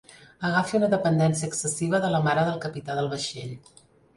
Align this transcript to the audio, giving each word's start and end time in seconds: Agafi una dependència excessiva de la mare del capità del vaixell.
Agafi 0.47 0.77
una 0.77 0.89
dependència 0.93 1.49
excessiva 1.51 2.01
de 2.07 2.11
la 2.17 2.25
mare 2.29 2.47
del 2.51 2.59
capità 2.67 2.99
del 3.01 3.11
vaixell. 3.13 3.57